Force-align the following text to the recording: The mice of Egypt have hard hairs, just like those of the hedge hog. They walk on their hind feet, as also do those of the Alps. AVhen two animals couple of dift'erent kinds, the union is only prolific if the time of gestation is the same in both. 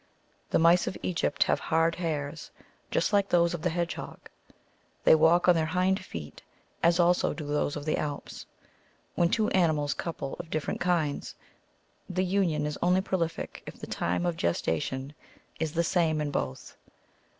The 0.49 0.57
mice 0.57 0.87
of 0.87 0.97
Egypt 1.03 1.43
have 1.43 1.59
hard 1.59 1.93
hairs, 1.97 2.49
just 2.89 3.13
like 3.13 3.29
those 3.29 3.53
of 3.53 3.61
the 3.61 3.69
hedge 3.69 3.93
hog. 3.93 4.17
They 5.03 5.13
walk 5.13 5.47
on 5.47 5.53
their 5.53 5.67
hind 5.77 6.03
feet, 6.03 6.41
as 6.81 6.99
also 6.99 7.35
do 7.35 7.45
those 7.45 7.75
of 7.75 7.85
the 7.85 7.99
Alps. 7.99 8.47
AVhen 9.15 9.31
two 9.31 9.49
animals 9.49 9.93
couple 9.93 10.33
of 10.39 10.49
dift'erent 10.49 10.79
kinds, 10.79 11.35
the 12.09 12.25
union 12.25 12.65
is 12.65 12.79
only 12.81 13.01
prolific 13.01 13.61
if 13.67 13.77
the 13.79 13.85
time 13.85 14.25
of 14.25 14.37
gestation 14.37 15.13
is 15.59 15.73
the 15.73 15.83
same 15.83 16.19
in 16.19 16.31
both. 16.31 16.75